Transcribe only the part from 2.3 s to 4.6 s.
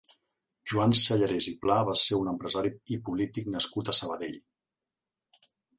empresari i polític nascut a Sabadell.